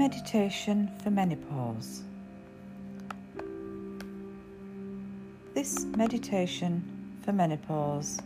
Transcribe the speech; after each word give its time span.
Meditation 0.00 0.90
for 1.02 1.10
Menopause. 1.10 2.04
This 5.52 5.84
meditation 5.94 6.82
for 7.22 7.32
menopause 7.32 8.18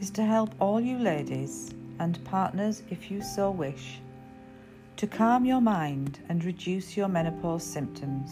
is 0.00 0.10
to 0.10 0.24
help 0.24 0.52
all 0.58 0.80
you 0.80 0.98
ladies 0.98 1.72
and 2.00 2.18
partners, 2.24 2.82
if 2.90 3.08
you 3.08 3.22
so 3.22 3.52
wish, 3.52 4.00
to 4.96 5.06
calm 5.06 5.44
your 5.44 5.60
mind 5.60 6.18
and 6.28 6.44
reduce 6.44 6.96
your 6.96 7.06
menopause 7.06 7.62
symptoms. 7.62 8.28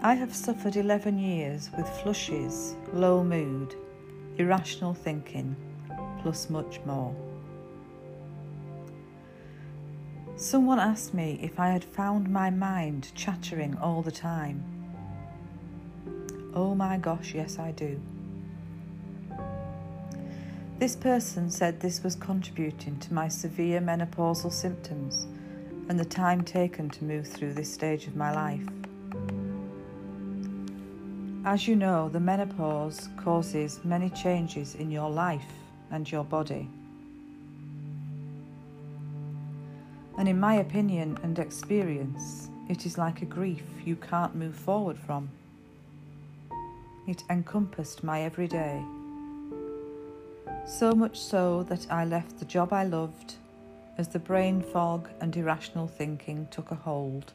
I 0.00 0.14
have 0.14 0.32
suffered 0.32 0.76
11 0.76 1.18
years 1.18 1.70
with 1.76 1.88
flushes, 1.88 2.76
low 2.92 3.24
mood, 3.24 3.74
irrational 4.38 4.94
thinking, 4.94 5.56
plus 6.22 6.48
much 6.48 6.78
more. 6.86 7.12
Someone 10.40 10.80
asked 10.80 11.12
me 11.12 11.38
if 11.42 11.60
I 11.60 11.68
had 11.68 11.84
found 11.84 12.30
my 12.30 12.48
mind 12.48 13.12
chattering 13.14 13.76
all 13.76 14.00
the 14.00 14.10
time. 14.10 14.64
Oh 16.54 16.74
my 16.74 16.96
gosh, 16.96 17.34
yes, 17.34 17.58
I 17.58 17.72
do. 17.72 18.00
This 20.78 20.96
person 20.96 21.50
said 21.50 21.78
this 21.78 22.02
was 22.02 22.16
contributing 22.16 22.98
to 23.00 23.12
my 23.12 23.28
severe 23.28 23.82
menopausal 23.82 24.50
symptoms 24.50 25.26
and 25.90 26.00
the 26.00 26.06
time 26.06 26.42
taken 26.42 26.88
to 26.88 27.04
move 27.04 27.26
through 27.26 27.52
this 27.52 27.70
stage 27.70 28.06
of 28.06 28.16
my 28.16 28.32
life. 28.34 28.66
As 31.44 31.68
you 31.68 31.76
know, 31.76 32.08
the 32.08 32.18
menopause 32.18 33.10
causes 33.18 33.78
many 33.84 34.08
changes 34.08 34.74
in 34.74 34.90
your 34.90 35.10
life 35.10 35.52
and 35.90 36.10
your 36.10 36.24
body. 36.24 36.70
And 40.20 40.28
in 40.28 40.38
my 40.38 40.56
opinion 40.56 41.18
and 41.22 41.38
experience, 41.38 42.50
it 42.68 42.84
is 42.84 42.98
like 42.98 43.22
a 43.22 43.24
grief 43.24 43.62
you 43.86 43.96
can't 43.96 44.34
move 44.34 44.54
forward 44.54 44.98
from. 44.98 45.30
It 47.08 47.24
encompassed 47.30 48.04
my 48.04 48.20
everyday. 48.20 48.82
So 50.66 50.92
much 50.92 51.18
so 51.18 51.62
that 51.70 51.90
I 51.90 52.04
left 52.04 52.38
the 52.38 52.44
job 52.44 52.70
I 52.70 52.84
loved 52.84 53.36
as 53.96 54.08
the 54.08 54.18
brain 54.18 54.60
fog 54.60 55.08
and 55.22 55.34
irrational 55.34 55.88
thinking 55.88 56.48
took 56.50 56.70
a 56.70 56.74
hold. 56.74 57.32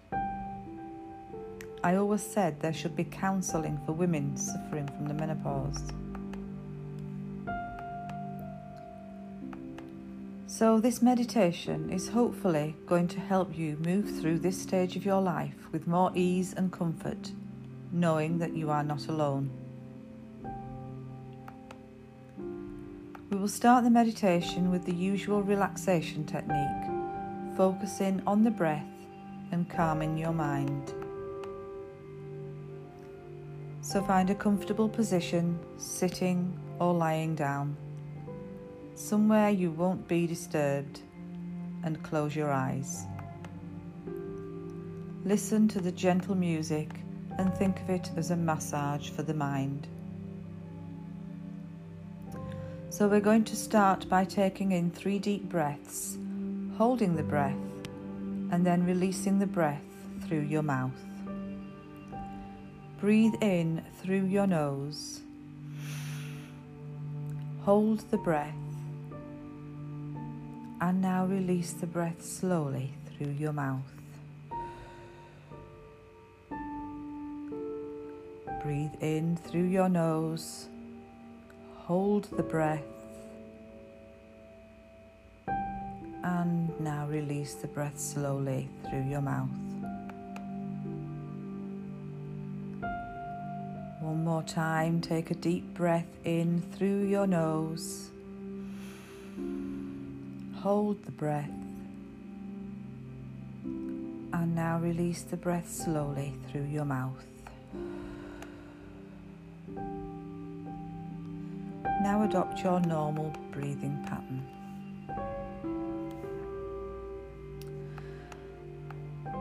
I 1.83 1.95
always 1.95 2.21
said 2.21 2.59
there 2.59 2.71
should 2.71 2.95
be 2.95 3.05
counselling 3.05 3.79
for 3.87 3.93
women 3.93 4.37
suffering 4.37 4.87
from 4.89 5.07
the 5.07 5.15
menopause. 5.15 5.91
So, 10.47 10.79
this 10.79 11.01
meditation 11.01 11.89
is 11.89 12.07
hopefully 12.07 12.75
going 12.85 13.07
to 13.09 13.19
help 13.19 13.57
you 13.57 13.77
move 13.77 14.19
through 14.19 14.39
this 14.39 14.61
stage 14.61 14.95
of 14.95 15.03
your 15.03 15.19
life 15.19 15.55
with 15.71 15.87
more 15.87 16.11
ease 16.13 16.53
and 16.53 16.71
comfort, 16.71 17.31
knowing 17.91 18.37
that 18.37 18.55
you 18.55 18.69
are 18.69 18.83
not 18.83 19.07
alone. 19.07 19.49
We 23.31 23.37
will 23.37 23.47
start 23.47 23.85
the 23.85 23.89
meditation 23.89 24.69
with 24.69 24.85
the 24.85 24.93
usual 24.93 25.41
relaxation 25.41 26.27
technique, 26.27 26.91
focusing 27.57 28.21
on 28.27 28.43
the 28.43 28.51
breath 28.51 28.85
and 29.51 29.67
calming 29.67 30.15
your 30.15 30.31
mind. 30.31 30.93
So, 33.81 34.03
find 34.03 34.29
a 34.29 34.35
comfortable 34.35 34.89
position, 34.89 35.57
sitting 35.77 36.55
or 36.77 36.93
lying 36.93 37.33
down 37.33 37.75
somewhere 38.95 39.49
you 39.49 39.71
won't 39.71 40.07
be 40.07 40.25
disturbed, 40.25 41.01
and 41.83 42.01
close 42.01 42.35
your 42.35 42.51
eyes. 42.51 43.05
Listen 45.25 45.67
to 45.67 45.81
the 45.81 45.91
gentle 45.91 46.35
music 46.35 46.89
and 47.37 47.53
think 47.55 47.79
of 47.81 47.89
it 47.89 48.09
as 48.15 48.31
a 48.31 48.35
massage 48.35 49.09
for 49.09 49.23
the 49.23 49.33
mind. 49.33 49.87
So, 52.89 53.09
we're 53.09 53.19
going 53.19 53.43
to 53.45 53.55
start 53.57 54.07
by 54.07 54.23
taking 54.23 54.71
in 54.71 54.89
three 54.89 55.19
deep 55.19 55.49
breaths, 55.49 56.17
holding 56.77 57.15
the 57.15 57.23
breath, 57.23 57.57
and 58.51 58.65
then 58.65 58.85
releasing 58.85 59.37
the 59.37 59.45
breath 59.47 59.83
through 60.25 60.43
your 60.43 60.63
mouth. 60.63 60.93
Breathe 63.01 63.33
in 63.41 63.83
through 64.01 64.25
your 64.25 64.47
nose. 64.47 65.19
Hold 67.63 67.99
the 68.11 68.17
breath 68.17 68.55
and 70.81 71.01
now 71.01 71.25
release 71.25 71.73
the 71.73 71.87
breath 71.87 72.23
slowly 72.23 72.91
through 73.17 73.31
your 73.31 73.53
mouth. 73.53 73.91
Breathe 78.63 78.95
in 78.99 79.37
through 79.37 79.67
your 79.67 79.89
nose. 79.89 80.67
Hold 81.75 82.25
the 82.35 82.43
breath. 82.43 82.81
And 86.23 86.79
now 86.79 87.05
release 87.07 87.53
the 87.53 87.67
breath 87.67 87.99
slowly 87.99 88.67
through 88.89 89.03
your 89.03 89.21
mouth. 89.21 89.49
One 94.01 94.23
more 94.23 94.43
time, 94.43 94.99
take 94.99 95.29
a 95.29 95.35
deep 95.35 95.75
breath 95.75 96.07
in 96.23 96.63
through 96.75 97.03
your 97.05 97.27
nose. 97.27 98.09
Hold 100.65 101.05
the 101.05 101.11
breath. 101.11 101.51
And 103.63 104.55
now 104.55 104.79
release 104.79 105.21
the 105.21 105.37
breath 105.37 105.71
slowly 105.71 106.33
through 106.49 106.65
your 106.65 106.85
mouth. 106.85 107.23
Now 112.01 112.23
adopt 112.23 112.63
your 112.63 112.79
normal 112.79 113.31
breathing 113.51 114.03
pattern. 114.07 114.43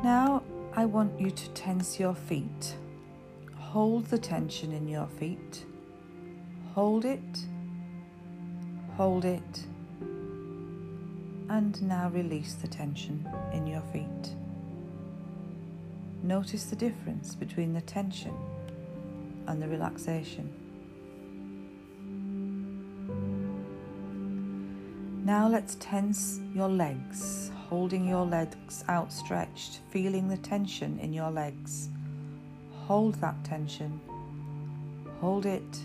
Now 0.05 0.43
I 0.77 0.85
want 0.85 1.19
you 1.19 1.31
to 1.31 1.49
tense 1.53 1.99
your 1.99 2.15
feet. 2.15 2.77
Hold 3.57 4.05
the 4.09 4.19
tension 4.19 4.73
in 4.73 4.87
your 4.87 5.09
feet. 5.19 5.65
Hold 6.75 7.07
it. 7.07 7.47
Hold 8.99 9.25
it 9.25 9.65
and 11.57 11.81
now 11.83 12.09
release 12.09 12.55
the 12.55 12.67
tension 12.67 13.25
in 13.53 13.65
your 13.65 13.81
feet. 13.93 14.35
Notice 16.25 16.65
the 16.65 16.75
difference 16.75 17.37
between 17.37 17.73
the 17.73 17.81
tension 17.83 18.35
and 19.47 19.63
the 19.63 19.69
relaxation. 19.69 20.53
Now 25.25 25.47
let's 25.47 25.77
tense 25.77 26.41
your 26.53 26.69
legs, 26.69 27.53
holding 27.69 28.05
your 28.09 28.27
legs 28.27 28.83
outstretched, 28.89 29.79
feeling 29.91 30.27
the 30.29 30.39
tension 30.39 30.99
in 30.99 31.13
your 31.13 31.31
legs. 31.31 31.89
Hold 32.89 33.15
that 33.21 33.45
tension. 33.45 34.01
Hold 35.21 35.47
it. 35.47 35.79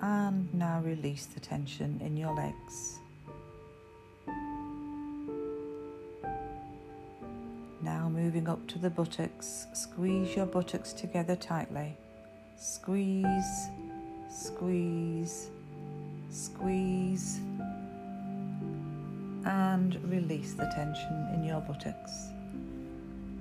And 0.00 0.52
now 0.54 0.80
release 0.80 1.26
the 1.26 1.40
tension 1.40 2.00
in 2.02 2.16
your 2.16 2.34
legs. 2.34 3.00
Moving 8.16 8.48
up 8.48 8.66
to 8.66 8.78
the 8.78 8.88
buttocks, 8.88 9.66
squeeze 9.74 10.34
your 10.34 10.46
buttocks 10.46 10.94
together 10.94 11.36
tightly. 11.36 11.94
Squeeze, 12.56 13.68
squeeze, 14.30 15.50
squeeze, 16.30 17.38
and 19.44 20.02
release 20.10 20.54
the 20.54 20.64
tension 20.74 21.28
in 21.34 21.44
your 21.44 21.60
buttocks. 21.60 22.28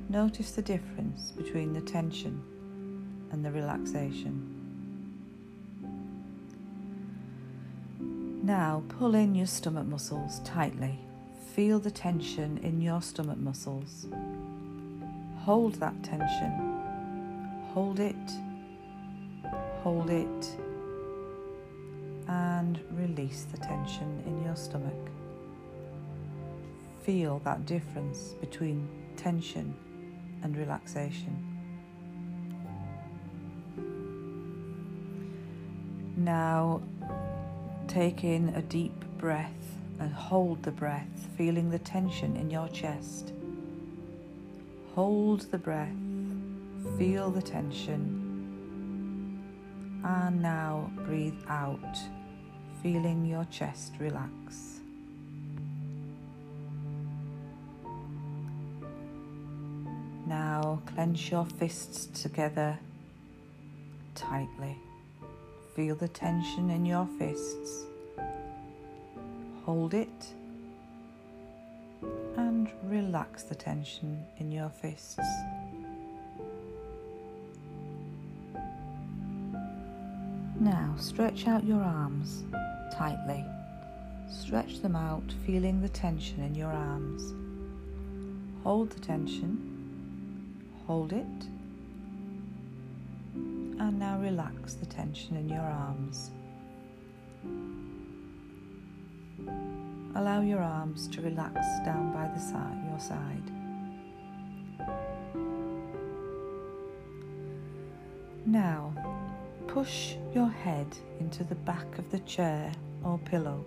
Notice 0.09 0.51
the 0.51 0.61
difference 0.61 1.31
between 1.31 1.71
the 1.71 1.81
tension 1.81 2.43
and 3.31 3.45
the 3.45 3.51
relaxation. 3.51 4.51
Now 8.43 8.83
pull 8.89 9.15
in 9.15 9.35
your 9.35 9.47
stomach 9.47 9.87
muscles 9.87 10.41
tightly 10.41 10.99
Feel 11.55 11.79
the 11.79 11.89
tension 11.89 12.57
in 12.63 12.81
your 12.81 13.01
stomach 13.01 13.37
muscles. 13.37 14.07
Hold 15.37 15.75
that 15.75 16.03
tension. 16.03 16.81
Hold 17.73 18.01
it. 18.01 18.15
Hold 19.81 20.09
it. 20.09 20.57
And 22.27 22.77
release 22.91 23.45
the 23.49 23.57
tension 23.57 24.21
in 24.25 24.43
your 24.43 24.57
stomach. 24.57 25.09
Feel 27.03 27.39
that 27.45 27.65
difference 27.65 28.35
between 28.41 28.89
tension 29.15 29.73
and 30.43 30.57
relaxation. 30.57 31.41
Now 36.17 36.81
take 37.87 38.25
in 38.25 38.49
a 38.49 38.61
deep 38.61 39.05
breath 39.17 39.74
and 39.99 40.13
hold 40.13 40.61
the 40.63 40.71
breath, 40.71 41.27
feeling 41.37 41.69
the 41.69 41.79
tension 41.79 42.35
in 42.35 42.49
your 42.49 42.67
chest. 42.69 43.33
Hold 44.93 45.41
the 45.51 45.57
breath, 45.57 45.95
feel 46.97 47.29
the 47.29 47.41
tension, 47.41 48.25
and 50.03 50.41
now 50.41 50.91
breathe 51.05 51.41
out, 51.47 51.97
feeling 52.81 53.25
your 53.25 53.45
chest 53.45 53.93
relax. 53.99 54.79
Now 60.27 60.81
clench 60.85 61.31
your 61.31 61.45
fists 61.45 62.07
together 62.21 62.79
tightly. 64.15 64.77
Feel 65.75 65.95
the 65.95 66.07
tension 66.07 66.69
in 66.69 66.85
your 66.85 67.07
fists. 67.19 67.85
Hold 69.65 69.95
it 69.95 70.33
and 72.37 72.69
relax 72.83 73.41
the 73.41 73.55
tension 73.55 74.23
in 74.37 74.51
your 74.51 74.69
fists. 74.69 75.17
Now 80.59 80.93
stretch 80.99 81.47
out 81.47 81.63
your 81.63 81.81
arms 81.81 82.43
tightly. 82.93 83.43
Stretch 84.29 84.81
them 84.81 84.95
out, 84.95 85.33
feeling 85.47 85.81
the 85.81 85.89
tension 85.89 86.43
in 86.43 86.53
your 86.53 86.71
arms. 86.71 87.33
Hold 88.63 88.91
the 88.91 88.99
tension, 88.99 90.63
hold 90.85 91.11
it, 91.11 91.25
and 93.33 93.97
now 93.99 94.19
relax 94.19 94.75
the 94.75 94.85
tension 94.85 95.35
in 95.35 95.49
your 95.49 95.61
arms. 95.61 96.29
Allow 100.15 100.41
your 100.41 100.61
arms 100.61 101.07
to 101.09 101.21
relax 101.21 101.59
down 101.85 102.13
by 102.13 102.27
the 102.33 102.39
side, 102.39 102.83
your 102.89 102.99
side. 102.99 103.51
Now, 108.45 108.93
push 109.67 110.15
your 110.33 110.49
head 110.49 110.87
into 111.19 111.43
the 111.43 111.55
back 111.55 111.97
of 111.97 112.09
the 112.11 112.19
chair 112.19 112.71
or 113.03 113.17
pillow. 113.19 113.63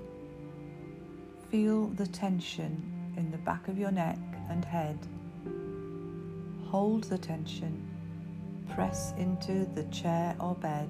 Feel 1.50 1.86
the 1.88 2.06
tension 2.06 3.12
in 3.16 3.30
the 3.30 3.38
back 3.38 3.68
of 3.68 3.78
your 3.78 3.90
neck 3.90 4.18
and 4.50 4.64
head. 4.64 4.98
Hold 6.70 7.04
the 7.04 7.18
tension 7.18 7.88
press 8.78 9.12
into 9.18 9.66
the 9.74 9.84
chair 9.84 10.36
or 10.38 10.54
bed, 10.54 10.88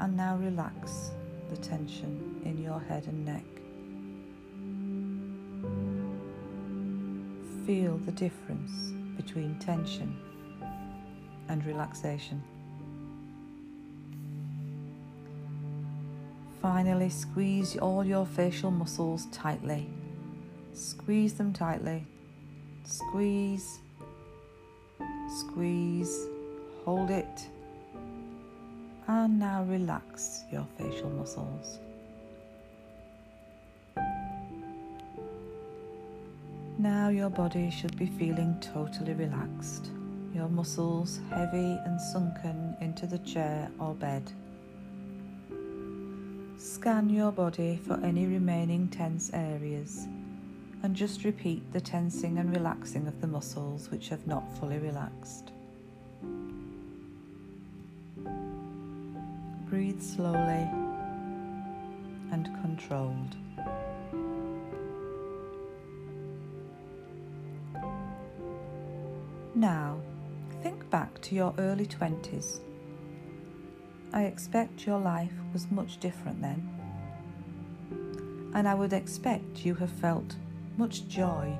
and 0.00 0.16
now 0.16 0.36
relax 0.36 1.12
the 1.50 1.56
tension 1.56 2.40
in 2.44 2.58
your 2.62 2.80
head 2.80 3.06
and 3.06 3.24
neck. 3.24 3.44
Feel 7.66 7.98
the 7.98 8.12
difference 8.12 8.92
between 9.16 9.58
tension 9.58 10.16
and 11.48 11.64
relaxation. 11.64 12.42
Finally, 16.60 17.10
squeeze 17.10 17.76
all 17.76 18.04
your 18.04 18.26
facial 18.26 18.70
muscles 18.70 19.26
tightly. 19.32 19.88
Squeeze 20.72 21.34
them 21.34 21.52
tightly. 21.52 22.06
Squeeze 22.84 23.80
squeeze, 25.28 26.26
hold 26.84 27.10
it, 27.10 27.48
and 29.08 29.38
now 29.38 29.64
relax 29.64 30.44
your 30.52 30.66
facial 30.76 31.08
muscles. 31.08 31.78
Now 36.76 37.08
your 37.08 37.30
body 37.30 37.70
should 37.70 37.96
be 37.96 38.06
feeling 38.06 38.56
totally 38.60 39.14
relaxed, 39.14 39.90
your 40.34 40.48
muscles 40.48 41.20
heavy 41.30 41.78
and 41.86 42.00
sunken 42.00 42.76
into 42.80 43.06
the 43.06 43.18
chair 43.20 43.70
or 43.80 43.94
bed. 43.94 44.22
Scan 46.58 47.08
your 47.08 47.32
body 47.32 47.80
for 47.86 47.98
any 48.04 48.26
remaining 48.26 48.88
tense 48.88 49.30
areas 49.32 50.06
and 50.82 50.94
just 50.94 51.24
repeat 51.24 51.72
the 51.72 51.80
tensing 51.80 52.38
and 52.38 52.54
relaxing 52.54 53.08
of 53.08 53.20
the 53.20 53.26
muscles 53.26 53.90
which 53.90 54.10
have 54.10 54.26
not 54.26 54.44
fully 54.58 54.78
relaxed. 54.78 55.50
Breathe 59.78 60.02
slowly 60.02 60.68
and 62.32 62.50
controlled. 62.62 63.36
Now, 69.54 70.00
think 70.64 70.90
back 70.90 71.20
to 71.20 71.36
your 71.36 71.54
early 71.58 71.86
20s. 71.86 72.58
I 74.12 74.24
expect 74.24 74.84
your 74.84 74.98
life 74.98 75.30
was 75.52 75.70
much 75.70 75.98
different 75.98 76.42
then, 76.42 76.68
and 78.54 78.66
I 78.66 78.74
would 78.74 78.92
expect 78.92 79.64
you 79.64 79.76
have 79.76 79.92
felt 79.92 80.34
much 80.76 81.06
joy, 81.06 81.56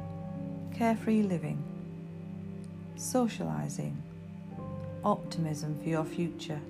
carefree 0.75 1.23
living, 1.23 1.63
socialising, 2.97 3.95
optimism 5.05 5.79
for 5.81 5.89
your 5.89 6.05
future, 6.05 6.61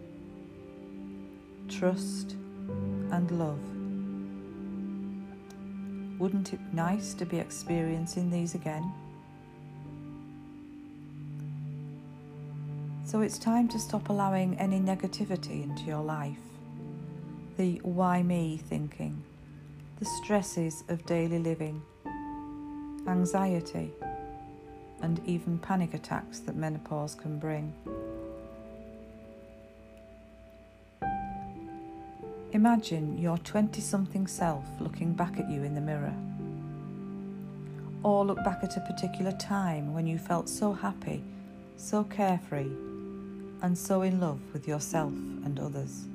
trust, 1.69 2.37
and 3.13 3.31
love. 3.39 3.61
Wouldn't 6.19 6.53
it 6.53 6.59
be 6.59 6.77
nice 6.77 7.15
to 7.15 7.25
be 7.25 7.39
experiencing 7.39 8.31
these 8.31 8.55
again? 8.55 8.93
So 13.05 13.21
it's 13.21 13.39
time 13.39 13.69
to 13.69 13.79
stop 13.79 14.09
allowing 14.09 14.59
any 14.59 14.81
negativity 14.81 15.63
into 15.63 15.85
your 15.85 16.03
life. 16.03 16.37
The 17.57 17.81
why 17.83 18.23
me 18.23 18.57
thinking, 18.69 19.23
the 19.99 20.05
stresses 20.05 20.85
of 20.89 21.07
daily 21.07 21.39
living 21.39 21.83
anxiety, 23.09 23.91
and 25.01 25.21
even 25.27 25.59
panic 25.59 25.95
attacks 25.95 26.41
that 26.41 26.57
menopause 26.57 27.15
can 27.15 27.39
bring. 27.39 27.73
Imagine 32.59 33.17
your 33.17 33.39
20 33.39 33.81
something 33.81 34.27
self 34.27 34.65
looking 34.81 35.13
back 35.13 35.39
at 35.39 35.49
you 35.49 35.63
in 35.63 35.77
the 35.77 35.81
mirror. 35.81 36.13
Or 38.03 38.25
look 38.25 38.43
back 38.43 38.65
at 38.65 38.77
a 38.77 38.81
particular 38.81 39.31
time 39.31 39.95
when 39.95 40.09
you 40.09 40.19
felt 40.19 40.49
so 40.49 40.73
happy, 40.73 41.23
so 41.77 42.03
carefree, 42.03 42.73
and 43.63 43.79
so 43.79 44.03
in 44.03 44.19
love 44.19 44.41
with 44.53 44.67
yourself 44.67 45.13
and 45.13 45.61
others. 45.61 46.07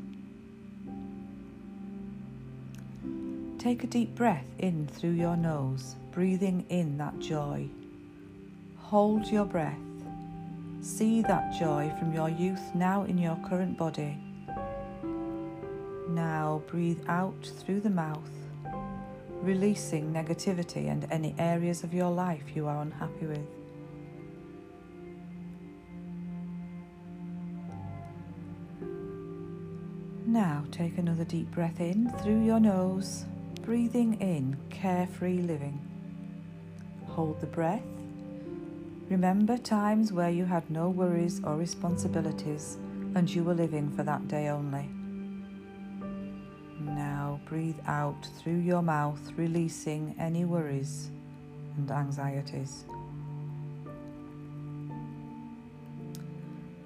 Take 3.57 3.85
a 3.85 3.87
deep 3.87 4.13
breath 4.13 4.43
in 4.59 4.87
through 4.87 5.11
your 5.11 5.37
nose 5.37 5.95
breathing 6.11 6.65
in 6.67 6.97
that 6.97 7.17
joy. 7.19 7.69
Hold 8.79 9.27
your 9.27 9.45
breath. 9.45 9.79
See 10.81 11.21
that 11.21 11.57
joy 11.57 11.89
from 11.97 12.13
your 12.13 12.27
youth 12.27 12.75
now 12.75 13.03
in 13.03 13.17
your 13.17 13.37
current 13.47 13.77
body. 13.77 14.17
Now 16.13 16.61
breathe 16.67 17.01
out 17.07 17.43
through 17.43 17.79
the 17.79 17.89
mouth, 17.89 18.29
releasing 19.41 20.13
negativity 20.13 20.91
and 20.91 21.07
any 21.09 21.33
areas 21.39 21.83
of 21.83 21.91
your 21.91 22.11
life 22.11 22.55
you 22.55 22.67
are 22.67 22.83
unhappy 22.83 23.25
with. 23.25 23.47
Now 30.27 30.65
take 30.71 30.99
another 30.99 31.25
deep 31.25 31.49
breath 31.49 31.79
in 31.79 32.11
through 32.21 32.45
your 32.45 32.59
nose, 32.59 33.25
breathing 33.63 34.21
in 34.21 34.55
carefree 34.69 35.41
living. 35.41 35.81
Hold 37.07 37.41
the 37.41 37.47
breath. 37.47 37.81
Remember 39.09 39.57
times 39.57 40.13
where 40.13 40.29
you 40.29 40.45
had 40.45 40.69
no 40.69 40.89
worries 40.89 41.41
or 41.43 41.55
responsibilities 41.55 42.77
and 43.15 43.27
you 43.27 43.43
were 43.43 43.55
living 43.55 43.89
for 43.95 44.03
that 44.03 44.27
day 44.27 44.49
only. 44.49 44.89
Breathe 47.53 47.77
out 47.85 48.27
through 48.39 48.61
your 48.61 48.81
mouth, 48.81 49.21
releasing 49.37 50.15
any 50.17 50.43
worries 50.43 51.11
and 51.77 51.91
anxieties. 51.91 52.85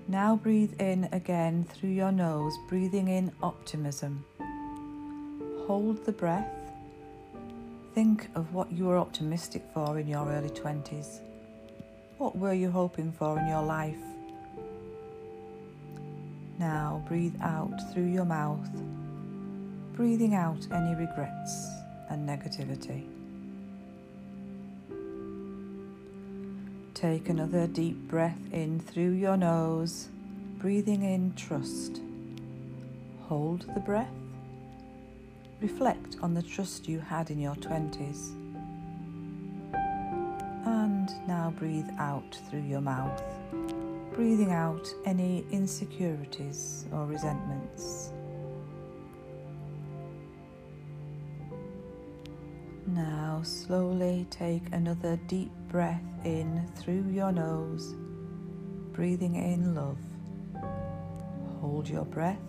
Now 0.10 0.36
breathe 0.36 0.74
in 0.82 1.08
again 1.14 1.64
through 1.64 1.92
your 1.92 2.12
nose, 2.12 2.54
breathing 2.68 3.08
in 3.08 3.32
optimism. 3.42 4.26
Hold 5.68 6.06
the 6.06 6.12
breath 6.12 6.58
Think 7.98 8.28
of 8.36 8.54
what 8.54 8.70
you 8.70 8.88
were 8.88 8.98
optimistic 8.98 9.64
for 9.74 9.98
in 9.98 10.08
your 10.10 10.30
early 10.30 10.50
20s. 10.50 11.22
What 12.18 12.38
were 12.38 12.54
you 12.54 12.70
hoping 12.70 13.14
for 13.14 13.40
in 13.40 13.48
your 13.48 13.64
life? 13.64 14.04
Now 16.60 17.04
breathe 17.08 17.36
out 17.42 17.74
through 17.92 18.12
your 18.12 18.26
mouth, 18.26 18.70
breathing 19.98 20.36
out 20.36 20.68
any 20.72 20.94
regrets 20.94 21.72
and 22.10 22.30
negativity. 22.30 23.04
Take 26.94 27.30
another 27.30 27.66
deep 27.66 27.98
breath 28.08 28.40
in 28.52 28.80
through 28.80 29.14
your 29.14 29.38
nose, 29.38 30.10
breathing 30.60 31.02
in 31.02 31.34
trust. 31.34 32.02
Hold 33.24 33.66
the 33.74 33.80
breath. 33.80 34.14
Reflect 35.62 36.18
on 36.22 36.36
the 36.36 36.44
trust 36.44 36.88
you 36.88 37.00
had 37.00 37.32
in 37.32 37.40
your 37.40 37.56
20s. 37.56 38.34
And 40.68 41.10
now 41.28 41.56
breathe 41.58 41.90
out 41.98 42.38
through 42.48 42.62
your 42.62 42.82
mouth, 42.82 43.24
breathing 44.14 44.52
out 44.52 44.88
any 45.06 45.44
insecurities 45.50 46.86
or 46.92 47.08
resentments. 47.08 48.12
Now, 52.98 53.44
slowly 53.44 54.26
take 54.32 54.64
another 54.72 55.18
deep 55.28 55.52
breath 55.68 56.02
in 56.26 56.68
through 56.78 57.12
your 57.12 57.32
nose, 57.32 57.94
breathing 58.92 59.36
in 59.36 59.76
love. 59.76 60.00
Hold 61.62 61.88
your 61.88 62.06
breath 62.06 62.42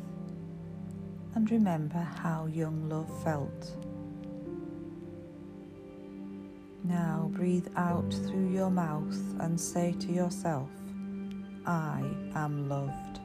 and 1.35 1.51
remember 1.51 1.99
how 1.99 2.47
young 2.47 2.89
love 2.89 3.11
felt. 3.23 3.77
Now, 6.83 7.29
breathe 7.35 7.69
out 7.77 8.11
through 8.11 8.49
your 8.49 8.71
mouth 8.71 9.19
and 9.41 9.61
say 9.61 9.95
to 10.01 10.11
yourself, 10.11 10.71
I 11.67 12.01
am 12.35 12.71
loved. 12.71 13.21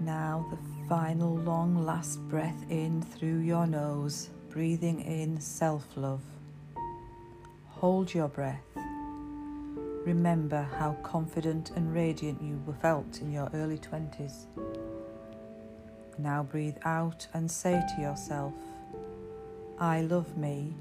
Now, 0.00 0.46
the 0.48 0.77
final 0.88 1.36
long 1.36 1.84
last 1.84 2.18
breath 2.30 2.64
in 2.70 3.02
through 3.02 3.40
your 3.40 3.66
nose, 3.66 4.30
breathing 4.48 5.00
in 5.02 5.38
self 5.38 5.84
love. 5.96 6.22
Hold 7.66 8.14
your 8.14 8.28
breath. 8.28 8.64
Remember 10.06 10.66
how 10.78 10.96
confident 11.02 11.72
and 11.76 11.94
radiant 11.94 12.40
you 12.40 12.58
were 12.66 12.72
felt 12.72 13.20
in 13.20 13.30
your 13.30 13.50
early 13.52 13.76
20s. 13.76 14.46
Now 16.16 16.42
breathe 16.42 16.78
out 16.86 17.26
and 17.34 17.50
say 17.50 17.82
to 17.94 18.00
yourself, 18.00 18.54
I 19.78 20.00
love 20.00 20.38
me. 20.38 20.74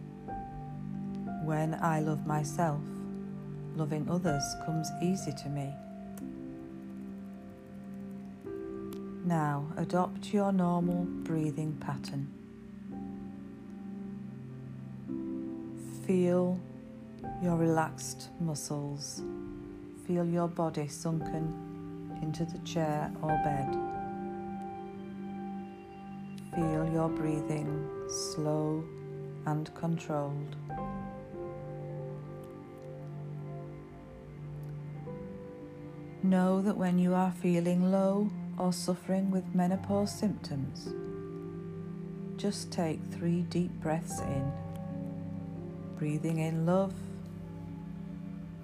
When 1.43 1.73
I 1.81 1.99
love 1.99 2.25
myself, 2.25 2.79
loving 3.75 4.09
others 4.09 4.43
comes 4.65 4.89
easy 5.01 5.33
to 5.33 5.49
me. 5.49 5.73
Now 9.27 9.65
adopt 9.75 10.33
your 10.33 10.53
normal 10.53 11.03
breathing 11.03 11.75
pattern. 11.81 12.29
Feel 16.05 16.57
your 17.43 17.57
relaxed 17.57 18.29
muscles. 18.39 19.21
Feel 20.05 20.23
your 20.23 20.47
body 20.47 20.87
sunken 20.87 21.53
into 22.21 22.45
the 22.45 22.57
chair 22.59 23.11
or 23.21 23.31
bed. 23.43 23.75
Feel 26.55 26.89
your 26.93 27.09
breathing 27.09 27.85
slow 28.07 28.81
and 29.45 29.69
controlled. 29.75 30.55
Know 36.23 36.61
that 36.61 36.77
when 36.77 36.97
you 36.97 37.13
are 37.13 37.33
feeling 37.41 37.91
low 37.91 38.31
or 38.57 38.73
suffering 38.73 39.29
with 39.31 39.43
menopause 39.53 40.11
symptoms, 40.11 40.93
just 42.37 42.71
take 42.71 42.99
three 43.11 43.41
deep 43.43 43.71
breaths 43.81 44.19
in, 44.21 44.51
breathing 45.97 46.39
in 46.39 46.65
love, 46.65 46.93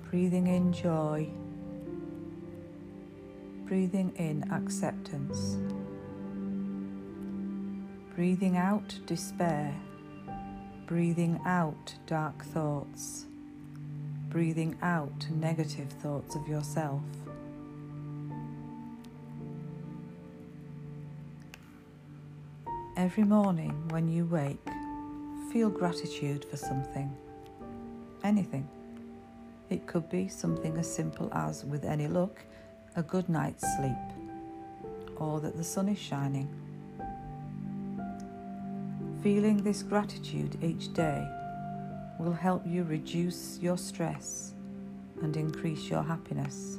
breathing 0.09 0.47
in 0.47 0.71
joy, 0.73 1.27
breathing 3.65 4.13
in 4.17 4.43
acceptance, 4.51 5.57
breathing 8.15 8.57
out 8.57 8.99
despair, 9.05 9.73
breathing 10.85 11.39
out 11.45 11.95
dark 12.05 12.45
thoughts, 12.45 13.25
breathing 14.29 14.75
out 14.81 15.27
negative 15.31 15.89
thoughts 15.89 16.35
of 16.35 16.47
yourself. 16.47 17.01
Every 22.95 23.23
morning 23.23 23.87
when 23.89 24.07
you 24.07 24.25
wake, 24.25 24.67
feel 25.51 25.71
gratitude 25.71 26.45
for 26.45 26.57
something. 26.57 27.11
Anything. 28.23 28.69
It 29.71 29.87
could 29.87 30.07
be 30.11 30.27
something 30.27 30.77
as 30.77 30.93
simple 30.93 31.27
as, 31.33 31.65
with 31.65 31.85
any 31.85 32.07
luck, 32.07 32.39
a 32.95 33.01
good 33.01 33.29
night's 33.29 33.65
sleep, 33.77 33.97
or 35.15 35.39
that 35.39 35.57
the 35.57 35.63
sun 35.63 35.89
is 35.89 35.97
shining. 35.97 36.47
Feeling 39.23 39.57
this 39.63 39.81
gratitude 39.81 40.63
each 40.63 40.93
day 40.93 41.27
will 42.19 42.33
help 42.33 42.61
you 42.63 42.83
reduce 42.83 43.57
your 43.59 43.79
stress 43.79 44.53
and 45.23 45.35
increase 45.35 45.89
your 45.89 46.03
happiness. 46.03 46.77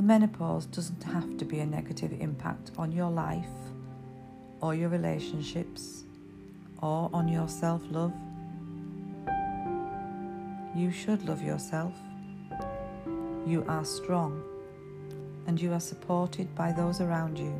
The 0.00 0.06
menopause 0.06 0.64
doesn't 0.64 1.02
have 1.02 1.36
to 1.36 1.44
be 1.44 1.58
a 1.58 1.66
negative 1.66 2.18
impact 2.22 2.70
on 2.78 2.90
your 2.90 3.10
life 3.10 3.52
or 4.62 4.74
your 4.74 4.88
relationships 4.88 6.04
or 6.80 7.10
on 7.12 7.28
your 7.28 7.46
self 7.48 7.82
love. 7.90 8.14
You 10.74 10.90
should 10.90 11.28
love 11.28 11.42
yourself. 11.42 11.92
You 13.46 13.62
are 13.68 13.84
strong 13.84 14.42
and 15.46 15.60
you 15.60 15.74
are 15.74 15.80
supported 15.80 16.54
by 16.54 16.72
those 16.72 17.02
around 17.02 17.38
you. 17.38 17.52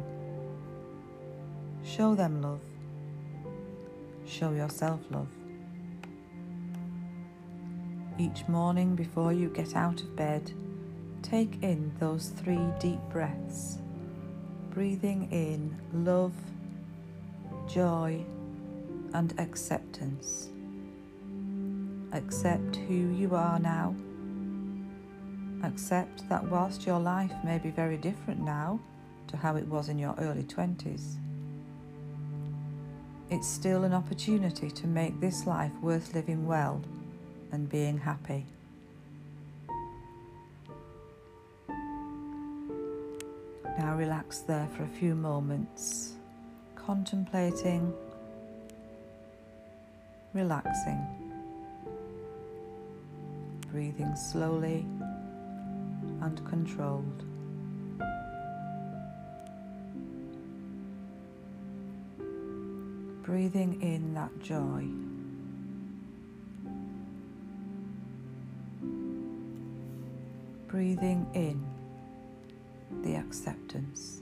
Show 1.84 2.14
them 2.14 2.40
love. 2.40 2.62
Show 4.26 4.52
yourself 4.52 5.00
love. 5.10 5.28
Each 8.18 8.48
morning 8.48 8.94
before 8.96 9.34
you 9.34 9.50
get 9.50 9.76
out 9.76 10.00
of 10.00 10.16
bed, 10.16 10.50
Take 11.30 11.62
in 11.62 11.92
those 12.00 12.30
three 12.30 12.58
deep 12.80 12.98
breaths, 13.08 13.78
breathing 14.70 15.28
in 15.30 15.76
love, 16.04 16.32
joy, 17.72 18.24
and 19.14 19.32
acceptance. 19.38 20.48
Accept 22.12 22.74
who 22.74 23.12
you 23.14 23.36
are 23.36 23.60
now. 23.60 23.94
Accept 25.62 26.28
that 26.28 26.42
whilst 26.42 26.84
your 26.84 26.98
life 26.98 27.32
may 27.44 27.58
be 27.58 27.70
very 27.70 27.96
different 27.96 28.40
now 28.40 28.80
to 29.28 29.36
how 29.36 29.54
it 29.54 29.68
was 29.68 29.88
in 29.88 30.00
your 30.00 30.16
early 30.18 30.42
20s, 30.42 31.14
it's 33.30 33.46
still 33.46 33.84
an 33.84 33.92
opportunity 33.92 34.68
to 34.68 34.88
make 34.88 35.20
this 35.20 35.46
life 35.46 35.72
worth 35.80 36.12
living 36.12 36.48
well 36.48 36.82
and 37.52 37.68
being 37.68 37.98
happy. 37.98 38.46
Now 43.80 43.96
relax 43.96 44.40
there 44.40 44.68
for 44.76 44.82
a 44.82 44.88
few 44.88 45.14
moments, 45.14 46.12
contemplating, 46.76 47.94
relaxing, 50.34 51.00
breathing 53.72 54.14
slowly 54.16 54.84
and 56.20 56.46
controlled. 56.46 57.24
Breathing 63.22 63.80
in 63.80 64.12
that 64.12 64.42
joy. 64.42 64.84
Breathing 70.68 71.26
in 71.32 71.69
the 73.02 73.16
acceptance. 73.16 74.20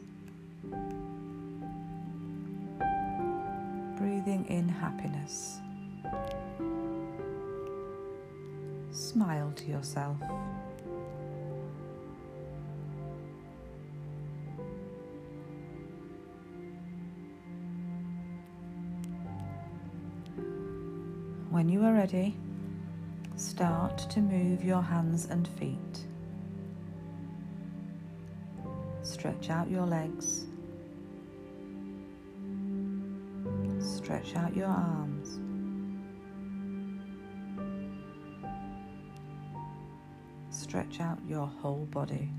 Breathing 3.97 4.47
in 4.49 4.68
happiness. 4.68 5.58
Smile 8.90 9.52
to 9.56 9.64
yourself. 9.66 10.16
When 21.50 21.68
you 21.68 21.82
are 21.85 21.92
ready, 21.92 22.37
start 23.37 23.99
to 24.11 24.20
move 24.20 24.62
your 24.62 24.82
hands 24.82 25.26
and 25.26 25.49
feet. 25.49 26.06
Stretch 29.18 29.50
out 29.50 29.68
your 29.68 29.84
legs. 29.84 30.46
Stretch 33.80 34.37
out 34.37 34.56
your 34.56 34.68
arms. 34.68 35.40
Stretch 40.50 41.00
out 41.00 41.18
your 41.28 41.48
whole 41.48 41.88
body. 41.90 42.30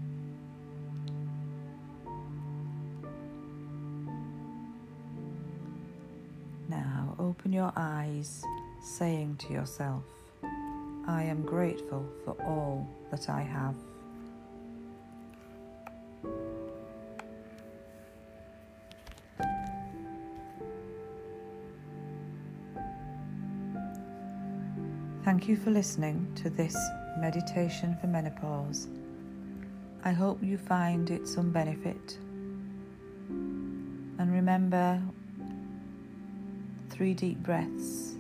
Now 6.70 7.14
open 7.20 7.52
your 7.52 7.74
eyes, 7.76 8.42
saying 8.82 9.36
to 9.40 9.52
yourself, 9.52 10.06
I 11.06 11.24
am 11.24 11.42
grateful 11.42 12.10
for 12.24 12.42
all 12.42 12.88
that 13.12 13.30
I 13.30 13.42
have. 13.42 13.76
You 25.50 25.58
for 25.58 25.72
listening 25.72 26.32
to 26.36 26.48
this 26.48 26.78
meditation 27.18 27.98
for 28.00 28.06
menopause. 28.06 28.88
I 30.04 30.12
hope 30.12 30.44
you 30.44 30.60
find 30.60 31.10
it 31.10 31.28
some 31.28 31.50
benefit. 31.50 32.20
And 33.30 34.32
remember 34.32 35.02
three 36.92 37.16
deep 37.16 37.40
breaths 37.40 38.14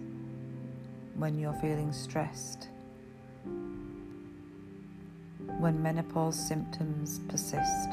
when 1.17 1.37
you're 1.37 1.53
feeling 1.53 1.93
stressed, 1.93 2.69
when 5.59 5.83
menopause 5.83 6.47
symptoms 6.47 7.19
persist. 7.29 7.91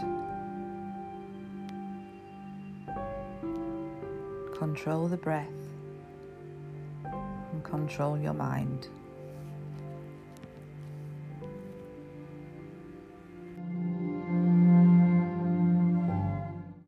Control 4.56 5.08
the 5.08 5.18
breath 5.18 5.46
and 7.04 7.62
control 7.62 8.18
your 8.18 8.32
mind. 8.32 8.88